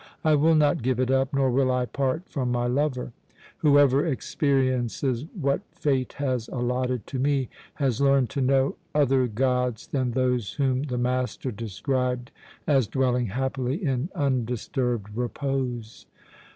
[0.23, 3.13] I will not give it up, nor will I part from my lover.
[3.59, 10.13] Whoever experiences what fate has allotted to me has learned to know other gods than
[10.13, 12.31] those whom the master described
[12.65, 16.07] as dwelling happily in undisturbed repose.